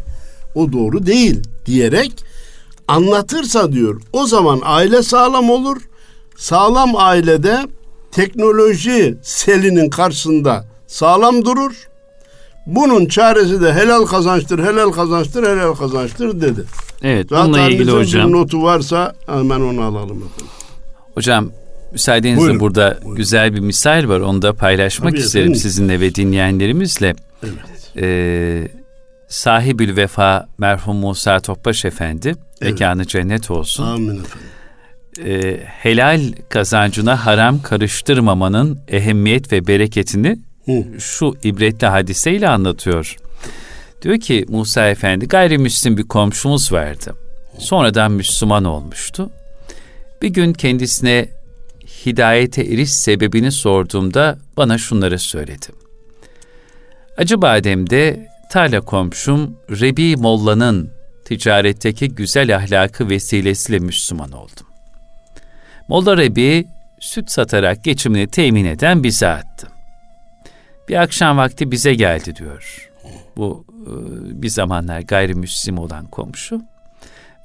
[0.55, 2.23] O doğru değil diyerek
[2.87, 4.01] anlatırsa diyor.
[4.13, 5.77] O zaman aile sağlam olur.
[6.37, 7.67] Sağlam ailede
[8.11, 11.87] teknoloji selinin karşısında sağlam durur.
[12.65, 16.63] Bunun çaresi de helal kazançtır, helal kazançtır, helal kazançtır dedi.
[17.03, 18.31] Evet, Zaten bununla ilgili hocam.
[18.31, 20.47] notu varsa hemen onu alalım efendim.
[21.13, 21.49] Hocam
[21.91, 23.15] müsaadenizle buyurun, burada buyurun.
[23.15, 24.19] güzel bir misal var.
[24.19, 25.61] Onu da paylaşmak Tabii isterim efendim.
[25.61, 27.15] sizinle ve dinleyenlerimizle.
[27.43, 27.53] Evet.
[27.97, 28.67] Ee,
[29.27, 32.27] sahibül vefa merhum Musa Topbaş Efendi
[32.61, 32.71] evet.
[32.73, 33.83] mekanı cennet olsun.
[33.83, 34.47] Amin efendim.
[35.25, 40.39] Ee, helal kazancına haram karıştırmamanın ehemmiyet ve bereketini
[40.99, 43.15] Şu ibretli hadiseyle anlatıyor.
[44.01, 47.15] Diyor ki Musa Efendi gayrimüslim bir komşumuz vardı.
[47.57, 49.29] Sonradan Müslüman olmuştu.
[50.21, 51.29] Bir gün kendisine
[52.05, 55.67] hidayete eriş sebebini sorduğumda bana şunları söyledi.
[57.17, 60.91] Acıbadem'de tarla komşum Rebi Molla'nın
[61.25, 64.67] ticaretteki güzel ahlakı vesilesiyle Müslüman oldum.
[65.87, 66.67] Molla Rebi
[66.99, 69.78] süt satarak geçimini temin eden bir zattı.
[70.89, 72.89] Bir akşam vakti bize geldi diyor.
[73.37, 73.91] Bu e,
[74.41, 76.61] bir zamanlar gayrimüslim olan komşu.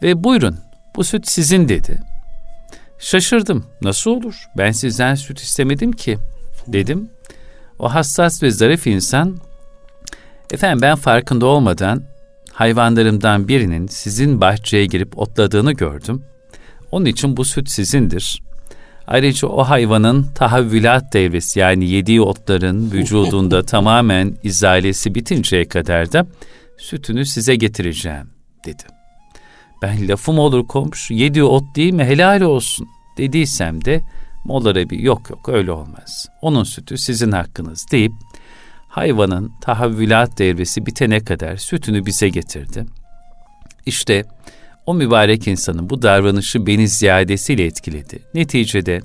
[0.03, 0.59] Ve buyurun
[0.97, 2.01] bu süt sizin dedi.
[2.99, 3.67] Şaşırdım.
[3.83, 4.49] Nasıl olur?
[4.57, 6.19] Ben sizden süt istemedim ki
[6.67, 7.11] dedim.
[7.79, 9.39] O hassas ve zarif insan
[10.53, 12.03] efendim ben farkında olmadan
[12.53, 16.23] hayvanlarımdan birinin sizin bahçeye girip otladığını gördüm.
[16.91, 18.43] Onun için bu süt sizindir.
[19.07, 26.27] Ayrıca o hayvanın tahavvülat devresi yani yediği otların vücudunda tamamen izalesi bitinceye kadar da
[26.79, 28.31] sütünü size getireceğim
[28.67, 28.83] dedi.
[29.83, 32.89] Ben lafım olur komşu yediği ot değil mi helal olsun
[33.19, 34.01] dediysem de
[34.45, 36.29] Molla bir yok yok öyle olmaz.
[36.43, 38.13] Onun sütü sizin hakkınız deyip
[38.89, 42.87] hayvanın tahavvülat devresi bitene kadar sütünü bize getirdi.
[43.87, 44.25] İşte
[44.87, 48.19] o mübarek insanın bu davranışı beni ziyadesiyle etkiledi.
[48.35, 49.01] Neticede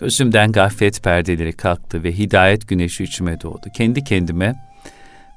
[0.00, 3.66] gözümden gaflet perdeleri kalktı ve hidayet güneşi içime doğdu.
[3.76, 4.54] Kendi kendime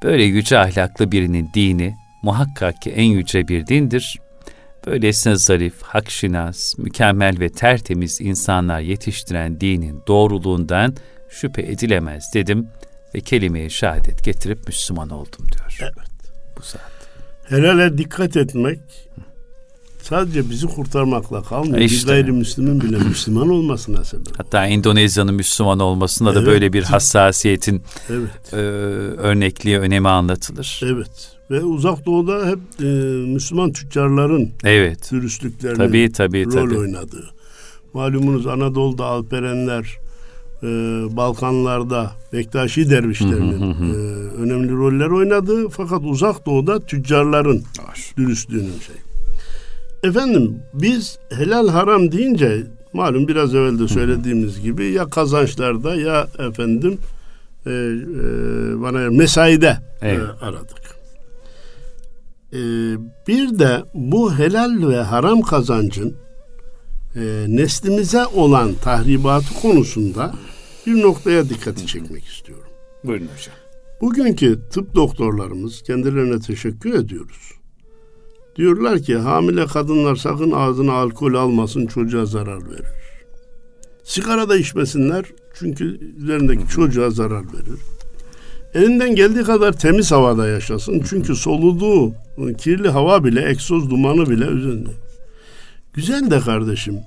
[0.03, 4.19] böyle yüce ahlaklı birinin dini muhakkak ki en yüce bir dindir.
[4.87, 10.95] Böylesine zarif, hakşinas, mükemmel ve tertemiz insanlar yetiştiren dinin doğruluğundan
[11.29, 12.67] şüphe edilemez dedim
[13.15, 15.77] ve kelimeye şehadet getirip Müslüman oldum diyor.
[15.81, 16.33] Evet.
[16.57, 16.91] Bu saat.
[17.49, 18.79] Helale dikkat etmek
[20.01, 21.77] sadece bizi kurtarmakla kalmıyor.
[21.77, 22.07] İşte.
[22.07, 24.39] Bir gayrimüslimin bile Müslüman olmasına sebep.
[24.39, 26.41] Hatta Endonezya'nın Müslüman olmasında evet.
[26.41, 28.53] da böyle bir hassasiyetin evet.
[28.53, 28.55] e,
[29.17, 30.81] örnekliği, önemi anlatılır.
[30.85, 31.39] Evet.
[31.51, 32.85] Ve uzak doğuda hep e,
[33.33, 35.11] Müslüman tüccarların evet.
[35.11, 36.77] dürüstlüklerinin tabii, tabii, rol tabii.
[36.77, 37.29] oynadığı.
[37.93, 39.97] Malumunuz Anadolu'da Alperenler,
[40.63, 40.67] e,
[41.17, 43.95] Balkanlarda Bektaşi dervişlerinin e,
[44.37, 45.69] önemli roller oynadı.
[45.69, 47.63] Fakat uzak doğuda tüccarların
[48.17, 48.95] dürüstlüğünün şey.
[50.03, 56.97] Efendim biz helal haram deyince malum biraz evvel de söylediğimiz gibi ya kazançlarda ya efendim
[57.65, 57.73] e, e,
[58.81, 60.19] bana mesaide evet.
[60.19, 60.79] e, aradık.
[62.53, 62.59] E,
[63.27, 66.15] bir de bu helal ve haram kazancın
[67.15, 70.33] e, neslimize olan tahribatı konusunda
[70.87, 72.69] bir noktaya dikkati çekmek istiyorum.
[73.03, 73.55] Buyurun hocam.
[74.01, 77.58] Bugünkü tıp doktorlarımız kendilerine teşekkür ediyoruz.
[78.59, 82.85] Diyorlar ki hamile kadınlar sakın ağzına alkol almasın çocuğa zarar verir.
[84.03, 87.79] Sigara da içmesinler çünkü üzerindeki çocuğa zarar verir.
[88.73, 91.03] Elinden geldiği kadar temiz havada yaşasın.
[91.09, 92.13] Çünkü soluduğu
[92.57, 94.91] kirli hava bile, egzoz dumanı bile üzerinde.
[95.93, 96.99] Güzel de kardeşim.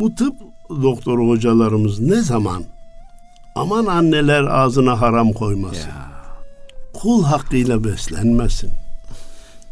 [0.00, 0.34] Bu tıp
[0.70, 2.64] doktoru hocalarımız ne zaman
[3.54, 5.88] aman anneler ağzına haram koymasın.
[5.88, 6.10] Ya.
[6.94, 8.83] Kul hakkıyla beslenmesin.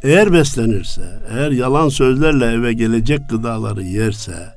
[0.02, 4.54] Eğer beslenirse, eğer yalan sözlerle eve gelecek gıdaları yerse,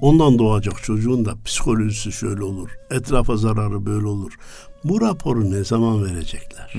[0.00, 4.32] ondan doğacak çocuğun da psikolojisi şöyle olur, etrafa zararı böyle olur.
[4.84, 6.74] Bu raporu ne zaman verecekler?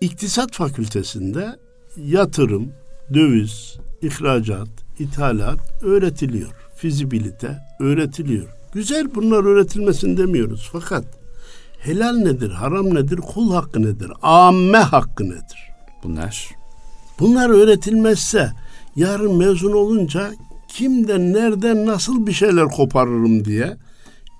[0.00, 1.56] İktisat fakültesinde
[1.96, 2.72] yatırım,
[3.14, 6.50] döviz, ihracat, ithalat öğretiliyor.
[6.76, 8.48] Fizibilite öğretiliyor.
[8.72, 10.68] Güzel bunlar öğretilmesin demiyoruz.
[10.72, 11.04] Fakat
[11.78, 15.70] helal nedir, haram nedir, kul hakkı nedir, amme hakkı nedir?
[16.04, 16.48] Bunlar.
[17.18, 18.52] Bunlar öğretilmezse
[18.96, 20.30] yarın mezun olunca
[20.68, 23.76] kimden, nereden, nasıl bir şeyler koparırım diye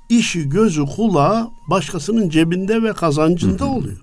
[0.09, 3.73] işi, gözü, kulağı başkasının cebinde ve kazancında hı hı.
[3.73, 4.01] oluyor.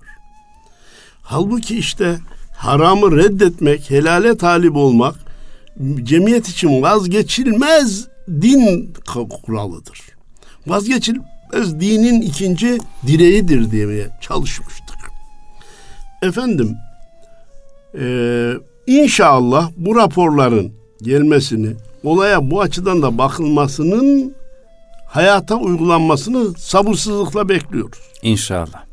[1.22, 2.18] Halbuki işte
[2.56, 5.16] haramı reddetmek, helale talip olmak
[6.02, 8.94] cemiyet için vazgeçilmez din
[9.44, 10.00] kuralıdır.
[11.52, 14.96] Vazgeçilmez dinin ikinci direğidir diye çalışmıştık.
[16.22, 16.76] Efendim,
[18.00, 18.52] e,
[18.86, 24.34] inşallah bu raporların gelmesini, olaya bu açıdan da bakılmasının
[25.06, 27.98] hayata uygulanmasını sabırsızlıkla bekliyoruz.
[28.22, 28.84] İnşallah.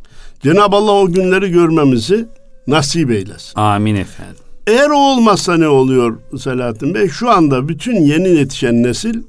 [0.42, 2.26] Cenab-ı Allah o günleri görmemizi
[2.68, 3.60] nasip eylesin.
[3.60, 4.44] Amin efendim.
[4.68, 7.10] Eğer o olmazsa ne oluyor Selahattin Bey?
[7.10, 9.24] Şu anda bütün yeni yetişen nesil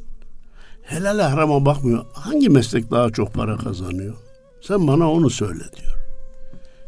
[0.84, 2.04] Helale harama bakmıyor.
[2.12, 4.14] Hangi meslek daha çok para kazanıyor?
[4.60, 5.94] Sen bana onu söyle diyor.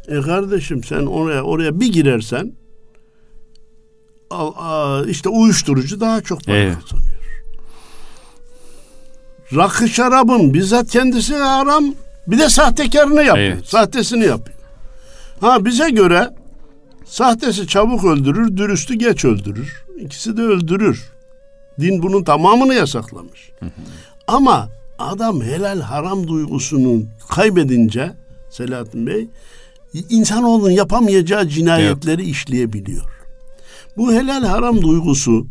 [0.07, 2.53] E kardeşim sen oraya oraya bir girersen
[4.29, 6.77] al, a, işte uyuşturucu daha çok para Evet.
[6.81, 7.17] kazanıyor.
[9.55, 11.93] Rakı şarabın bizzat kendisi haram
[12.27, 13.47] bir de sahtekarını yapıyor.
[13.53, 13.65] Evet.
[13.67, 14.57] Sahtesini yapıyor.
[15.41, 16.29] Ha bize göre
[17.05, 19.83] sahtesi çabuk öldürür, dürüstü geç öldürür.
[19.99, 21.09] İkisi de öldürür.
[21.79, 23.51] Din bunun tamamını yasaklamış.
[24.27, 28.13] Ama adam helal haram duygusunu kaybedince
[28.49, 29.27] Selahattin Bey
[30.09, 33.05] insanoğlunun yapamayacağı cinayetleri işleyebiliyor.
[33.97, 35.47] Bu helal haram duygusu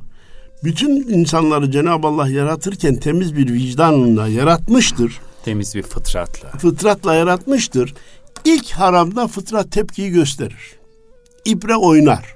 [0.64, 5.20] bütün insanları Cenab-ı Allah yaratırken temiz bir vicdanla yaratmıştır.
[5.44, 6.50] Temiz bir fıtratla.
[6.50, 7.94] Fıtratla yaratmıştır.
[8.44, 10.78] İlk haramda fıtrat tepkiyi gösterir.
[11.44, 12.35] İbre oynar.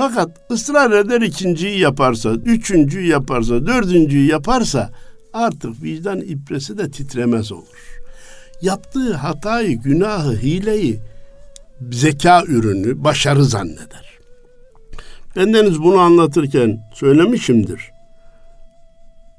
[0.00, 4.90] Fakat ısrar eder ikinciyi yaparsa, üçüncüyü yaparsa, dördüncüyü yaparsa
[5.32, 8.00] artık vicdan ibresi de titremez olur.
[8.62, 11.00] Yaptığı hatayı, günahı, hileyi
[11.92, 14.18] zeka ürünü, başarı zanneder.
[15.36, 17.90] Bendeniz bunu anlatırken söylemişimdir.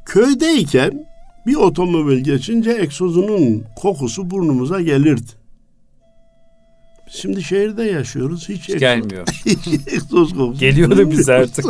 [0.06, 1.06] Köydeyken
[1.48, 5.41] bir otomobil geçince egzozunun kokusu burnumuza gelirdi.
[7.14, 8.50] Şimdi şehirde yaşıyoruz.
[8.50, 9.28] Hiç, egzoz- Gelmiyor.
[9.88, 10.60] egzoz kokusu.
[10.60, 11.66] Geliyordu biz artık.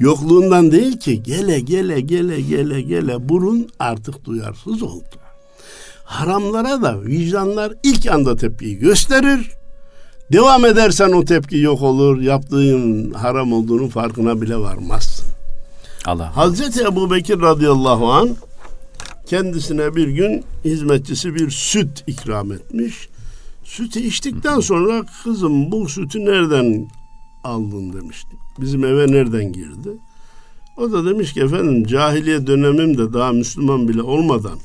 [0.00, 5.04] Yokluğundan değil ki gele gele gele gele gele burun artık duyarsız oldu.
[6.04, 9.50] Haramlara da vicdanlar ilk anda tepkiyi gösterir.
[10.32, 12.20] Devam edersen o tepki yok olur.
[12.20, 15.26] Yaptığın haram olduğunun farkına bile varmazsın.
[16.06, 16.36] Allah.
[16.36, 18.36] Hazreti Ebu Bekir radıyallahu an
[19.26, 23.08] kendisine bir gün hizmetçisi bir süt ikram etmiş.
[23.70, 26.88] Sütü içtikten sonra kızım bu sütü nereden
[27.44, 28.36] aldın demişti.
[28.60, 29.90] Bizim eve nereden girdi?
[30.76, 34.58] O da demiş ki efendim cahiliye dönemimde daha Müslüman bile olmadan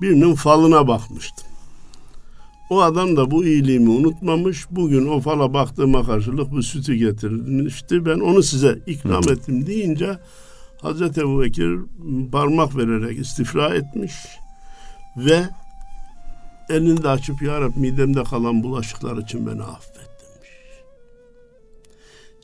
[0.00, 1.46] birinin falına bakmıştım.
[2.70, 4.66] O adam da bu iyiliğimi unutmamış.
[4.70, 8.06] Bugün o fala baktığıma karşılık bu sütü getirmişti.
[8.06, 10.18] Ben onu size ikram ettim deyince
[10.82, 11.78] Hazreti Ebu Bekir
[12.32, 14.12] parmak vererek istifra etmiş
[15.16, 15.48] ve
[16.70, 20.50] elini de açıp Ya Rabbi midemde kalan bulaşıklar için beni affet demiş.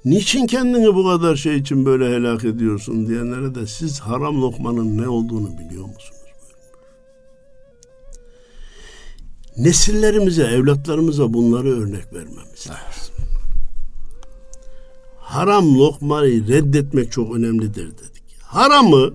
[0.05, 5.09] Niçin kendini bu kadar şey için böyle helak ediyorsun diyenlere de siz haram lokmanın ne
[5.09, 6.21] olduğunu biliyor musunuz?
[9.57, 13.15] Nesillerimize, evlatlarımıza bunları örnek vermemiz lazım.
[15.19, 18.23] Haram lokmayı reddetmek çok önemlidir dedik.
[18.43, 19.15] Haramı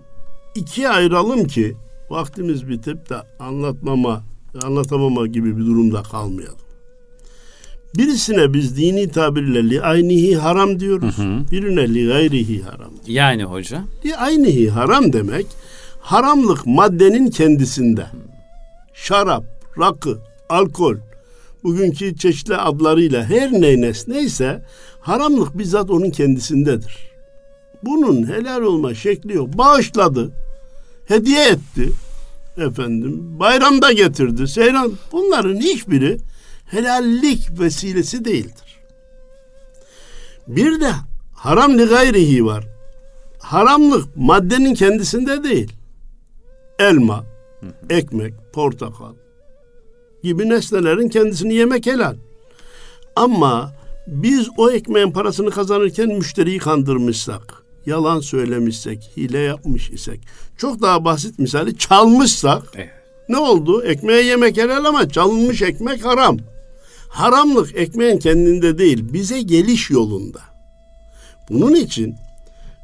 [0.56, 1.78] ikiye ayıralım ki
[2.10, 4.24] vaktimiz bitip de anlatmama,
[4.64, 6.60] anlatamama gibi bir durumda kalmayalım.
[7.98, 11.16] Birisine biz dini tabirle li aynihi haram diyoruz.
[11.52, 12.92] Birine li gayrihi haram.
[13.08, 13.84] Yani hoca.
[14.06, 15.46] Li aynihi haram demek
[16.00, 18.06] haramlık maddenin kendisinde.
[18.94, 19.44] Şarap,
[19.80, 20.18] rakı,
[20.50, 20.96] alkol,
[21.64, 24.66] bugünkü çeşitli adlarıyla her ne nesneyse
[25.00, 26.98] haramlık bizzat onun kendisindedir.
[27.84, 29.58] Bunun helal olma şekli yok.
[29.58, 30.32] Bağışladı,
[31.08, 31.90] hediye etti,
[32.58, 36.18] efendim bayramda getirdi, seyran bunların hiçbiri
[36.66, 38.80] helallik vesilesi değildir.
[40.48, 40.92] Bir de
[41.34, 42.68] haram li gayrihi var.
[43.40, 45.72] Haramlık maddenin kendisinde değil.
[46.80, 47.24] Elma,
[47.90, 49.14] ekmek, portakal
[50.24, 52.16] gibi nesnelerin kendisini yemek helal.
[53.16, 53.74] Ama
[54.08, 60.20] biz o ekmeğin parasını kazanırken müşteriyi kandırmışsak, yalan söylemişsek, hile yapmış isek,
[60.58, 62.90] çok daha basit misali çalmışsak Evet.
[63.30, 63.84] ne oldu?
[63.84, 66.38] Ekmeğe yemek helal ama çalınmış ekmek haram.
[67.10, 70.40] Haramlık ekmeğin kendinde değil, bize geliş yolunda.
[71.50, 72.16] Bunun için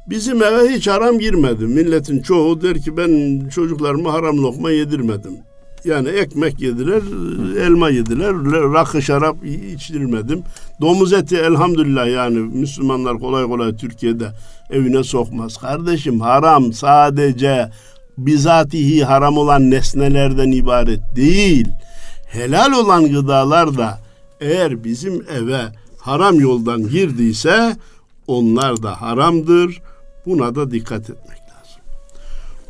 [0.06, 1.64] bizim eve hiç haram girmedi.
[1.64, 5.38] Milletin çoğu der ki ben çocuklarıma haram lokma yedirmedim.
[5.84, 7.02] Yani ekmek yediler,
[7.66, 8.34] elma yediler,
[8.72, 9.36] rakı şarap
[9.74, 10.42] içirmedim.
[10.80, 14.32] Domuz eti elhamdülillah yani Müslümanlar kolay kolay Türkiye'de
[14.70, 15.56] evine sokmaz.
[15.56, 17.70] Kardeşim haram sadece
[18.18, 21.68] bizatihi haram olan nesnelerden ibaret değil.
[22.26, 24.00] Helal olan gıdalar da
[24.40, 25.62] eğer bizim eve
[25.98, 27.76] haram yoldan girdiyse
[28.26, 29.82] onlar da haramdır.
[30.26, 31.41] Buna da dikkat etmek.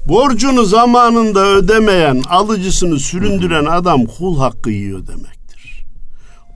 [0.08, 5.84] Borcunu zamanında ödemeyen, alıcısını süründüren adam kul hakkı yiyor demektir.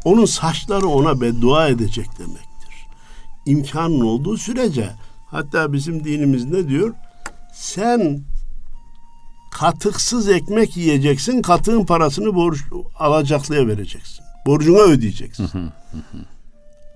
[0.05, 2.86] Onun saçları ona beddua edecek demektir.
[3.47, 4.90] İmkanın olduğu sürece
[5.26, 6.94] hatta bizim dinimiz ne diyor?
[7.55, 8.20] Sen
[9.53, 12.59] katıksız ekmek yiyeceksin, katığın parasını borç
[12.99, 14.24] alacaklıya vereceksin.
[14.47, 15.49] Borcuna ödeyeceksin.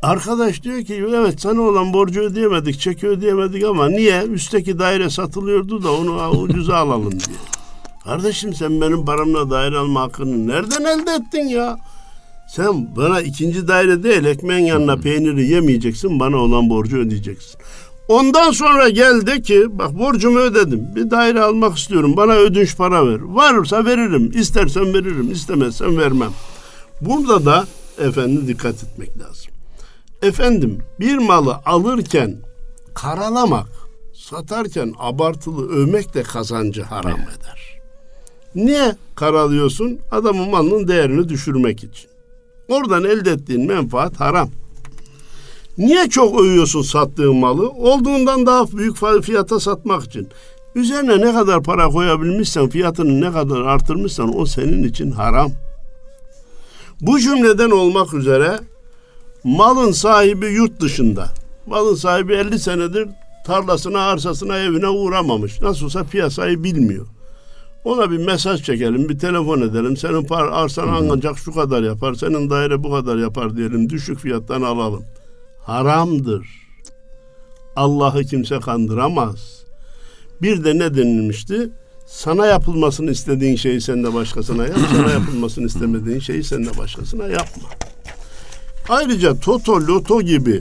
[0.02, 4.22] Arkadaş diyor ki evet sana olan borcu ödeyemedik, çeki ödeyemedik ama niye?
[4.22, 7.38] Üstteki daire satılıyordu da onu ucuza alalım diyor.
[8.04, 11.78] Kardeşim sen benim paramla daire alma hakkını nereden elde ettin ya?
[12.48, 17.60] Sen bana ikinci daire değil ekmeğin yanına peyniri yemeyeceksin bana olan borcu ödeyeceksin.
[18.08, 20.88] Ondan sonra geldi ki bak borcumu ödedim.
[20.96, 22.16] Bir daire almak istiyorum.
[22.16, 23.20] Bana ödünç para ver.
[23.20, 24.32] Varsa veririm.
[24.34, 25.32] İstersen veririm.
[25.32, 26.30] istemezsem vermem.
[27.00, 27.66] Burada da
[27.98, 29.39] efendim dikkat etmek lazım.
[30.22, 32.36] Efendim bir malı alırken
[32.94, 33.68] karalamak,
[34.12, 37.80] satarken abartılı övmek de kazancı haram eder.
[38.54, 39.98] Niye karalıyorsun?
[40.10, 42.10] Adamın malının değerini düşürmek için.
[42.68, 44.50] Oradan elde ettiğin menfaat haram.
[45.78, 47.68] Niye çok övüyorsun sattığın malı?
[47.70, 50.28] Olduğundan daha büyük fiyata satmak için.
[50.74, 55.52] Üzerine ne kadar para koyabilmişsen, fiyatını ne kadar artırmışsan o senin için haram.
[57.00, 58.58] Bu cümleden olmak üzere
[59.44, 61.28] malın sahibi yurt dışında.
[61.66, 63.08] Malın sahibi 50 senedir
[63.46, 65.60] tarlasına, arsasına, evine uğramamış.
[65.60, 67.06] Nasıl olsa piyasayı bilmiyor.
[67.84, 69.96] Ona bir mesaj çekelim, bir telefon edelim.
[69.96, 73.90] Senin par arsan ancak şu kadar yapar, senin daire bu kadar yapar diyelim.
[73.90, 75.04] Düşük fiyattan alalım.
[75.62, 76.46] Haramdır.
[77.76, 79.64] Allah'ı kimse kandıramaz.
[80.42, 81.70] Bir de ne denilmişti?
[82.06, 84.78] Sana yapılmasını istediğin şeyi sen de başkasına yap.
[84.92, 87.68] Sana yapılmasını istemediğin şeyi sen de başkasına yapma.
[88.90, 90.60] Ayrıca Toto, Loto gibi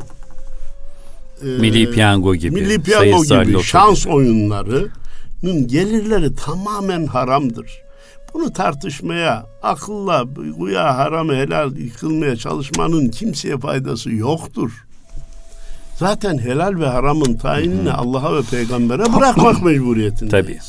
[1.41, 4.13] e, Milli Piyango gibi, Milli Piyango gibi şans gibi.
[4.13, 7.81] oyunlarının gelirleri tamamen haramdır.
[8.33, 10.25] Bunu tartışmaya, akılla,
[10.59, 14.85] güya haram helal yıkılmaya çalışmanın kimseye faydası yoktur.
[15.95, 20.31] Zaten helal ve haramın tayinini Allah'a ve peygambere bırakmak mecburiyetindeyiz.
[20.31, 20.59] Tabii.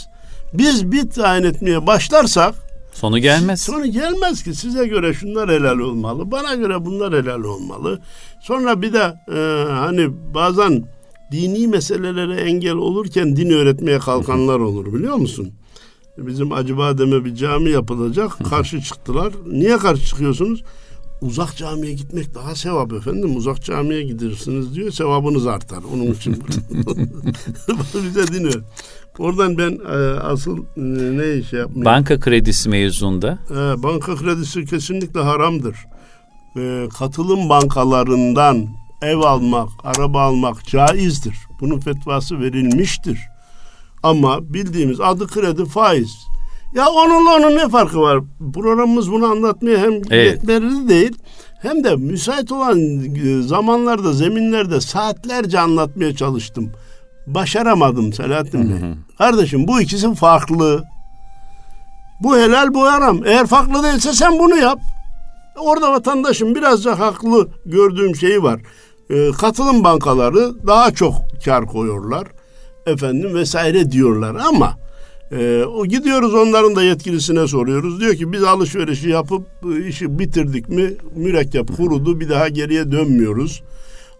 [0.58, 2.54] Biz bir tayin etmeye başlarsak
[3.00, 3.60] Sonu gelmez.
[3.60, 6.30] Sonu gelmez ki size göre şunlar helal olmalı.
[6.30, 8.00] Bana göre bunlar helal olmalı.
[8.40, 10.84] Sonra bir de e, hani bazen
[11.32, 15.52] dini meselelere engel olurken din öğretmeye kalkanlar olur biliyor musun?
[16.18, 18.38] Bizim Acıbadem'e bir cami yapılacak.
[18.50, 19.32] Karşı çıktılar.
[19.46, 20.64] Niye karşı çıkıyorsunuz?
[21.20, 23.36] Uzak camiye gitmek daha sevap efendim.
[23.36, 24.90] Uzak camiye gidersiniz diyor.
[24.90, 25.82] Sevabınız artar.
[25.94, 26.32] Onun için
[27.94, 28.64] bize din öğret.
[29.20, 30.62] Oradan ben e, asıl e,
[31.18, 31.84] ne iş yapmayayım?
[31.84, 33.38] Banka kredisi mevzunda.
[33.50, 35.76] E, banka kredisi kesinlikle haramdır.
[36.56, 38.66] E, katılım bankalarından
[39.02, 41.36] ev almak, araba almak caizdir.
[41.60, 43.18] Bunun fetvası verilmiştir.
[44.02, 46.16] Ama bildiğimiz adı kredi faiz.
[46.74, 48.20] Ya onunla onun ne farkı var?
[48.54, 50.32] Programımız bunu anlatmaya hem evet.
[50.32, 51.12] yetmeli değil
[51.62, 52.78] hem de müsait olan
[53.14, 56.72] e, zamanlarda, zeminlerde saatlerce anlatmaya çalıştım.
[57.26, 58.76] Başaramadım Selahattin Bey.
[59.18, 60.84] Kardeşim bu ikisi farklı.
[62.22, 63.26] Bu helal bu haram.
[63.26, 64.78] Eğer farklı değilse sen bunu yap.
[65.58, 68.60] Orada vatandaşın birazcık haklı gördüğüm şeyi var.
[69.10, 71.14] Ee, katılım bankaları daha çok
[71.44, 72.26] kar koyuyorlar.
[72.86, 74.76] Efendim vesaire diyorlar ama
[75.32, 78.00] e, o gidiyoruz onların da yetkilisine soruyoruz.
[78.00, 79.46] Diyor ki biz alışverişi yapıp
[79.88, 83.62] işi bitirdik mi mürekkep kurudu bir daha geriye dönmüyoruz.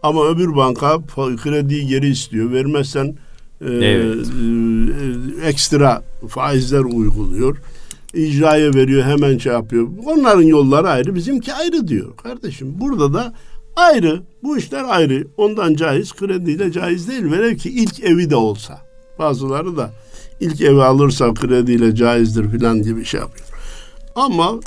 [0.03, 0.99] Ama öbür banka
[1.37, 2.53] krediyi geri istiyor.
[2.53, 3.17] Vermezsen
[3.61, 4.27] e, evet.
[5.43, 7.57] e, ekstra faizler uyguluyor.
[8.15, 9.89] İcraya veriyor hemen şey yapıyor.
[10.07, 12.17] Onların yolları ayrı bizimki ayrı diyor.
[12.17, 13.35] Kardeşim burada da
[13.77, 14.23] ayrı.
[14.43, 15.27] Bu işler ayrı.
[15.37, 17.31] Ondan caiz krediyle caiz değil.
[17.31, 18.79] Velev ki ilk evi de olsa.
[19.19, 19.91] Bazıları da
[20.41, 23.47] ilk evi alırsa krediyle caizdir filan gibi şey yapıyor.
[24.15, 24.61] Ama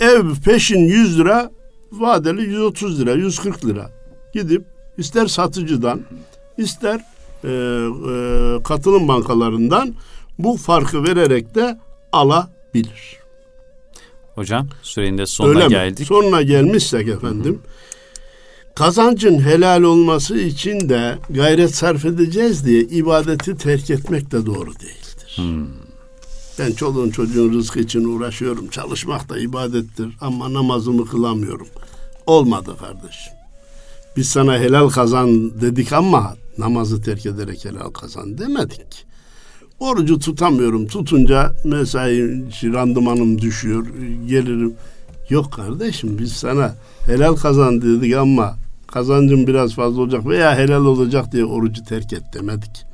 [0.00, 1.50] ev peşin 100 lira
[1.92, 3.90] vadeli 130 lira 140 lira
[4.36, 4.64] gidip
[4.98, 6.00] ister satıcıdan
[6.58, 7.00] ister
[7.44, 9.94] e, e, katılım bankalarından
[10.38, 11.78] bu farkı vererek de
[12.12, 13.16] alabilir.
[14.34, 15.98] Hocam sürenin de sonuna Öyle geldik.
[15.98, 16.06] Mi?
[16.06, 17.62] Sonuna gelmişsek efendim
[18.74, 25.36] kazancın helal olması için de gayret sarf edeceğiz diye ibadeti terk etmek de doğru değildir.
[25.36, 25.66] Hmm.
[26.58, 28.68] Ben çoluğun çocuğun rızkı için uğraşıyorum.
[28.68, 31.68] Çalışmak da ibadettir ama namazımı kılamıyorum.
[32.26, 33.35] Olmadı kardeşim.
[34.16, 39.06] Biz sana helal kazan dedik ama namazı terk ederek helal kazan demedik.
[39.80, 40.86] Orucu tutamıyorum.
[40.86, 43.86] Tutunca mesai randımanım düşüyor.
[44.28, 44.74] Gelirim.
[45.30, 46.74] Yok kardeşim biz sana
[47.06, 48.54] helal kazan dedik ama
[48.86, 52.84] kazancın biraz fazla olacak veya helal olacak diye orucu terk et demedik.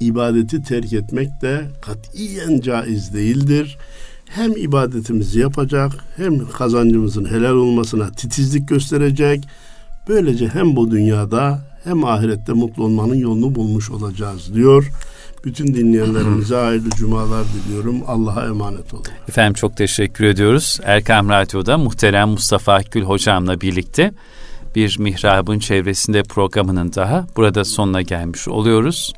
[0.00, 3.78] İbadeti terk etmek de katiyen caiz değildir.
[4.26, 9.44] Hem ibadetimizi yapacak hem kazancımızın helal olmasına titizlik gösterecek
[10.08, 14.90] Böylece hem bu dünyada hem ahirette mutlu olmanın yolunu bulmuş olacağız diyor.
[15.44, 18.02] Bütün dinleyenlerimize hayırlı cumalar diliyorum.
[18.06, 19.04] Allah'a emanet olun.
[19.28, 20.80] Efendim çok teşekkür ediyoruz.
[20.84, 24.12] Erkam Radyo'da muhterem Mustafa Akgül hocamla birlikte
[24.74, 29.12] bir mihrabın çevresinde programının daha burada sonuna gelmiş oluyoruz.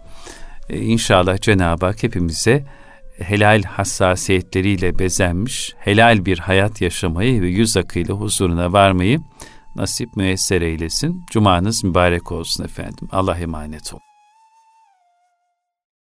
[0.70, 2.64] Ee, inşallah Cenab-ı Hak hepimize
[3.18, 9.20] helal hassasiyetleriyle bezenmiş, helal bir hayat yaşamayı ve yüz akıyla huzuruna varmayı
[9.77, 11.25] nasip müyesser eylesin.
[11.31, 13.09] Cumanız mübarek olsun efendim.
[13.12, 14.08] Allah emanet olun.